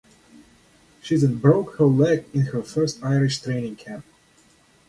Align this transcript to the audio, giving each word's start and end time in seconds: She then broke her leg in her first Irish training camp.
She 1.03 1.15
then 1.15 1.37
broke 1.37 1.75
her 1.75 1.85
leg 1.85 2.25
in 2.33 2.47
her 2.47 2.63
first 2.63 3.03
Irish 3.03 3.39
training 3.39 3.75
camp. 3.75 4.03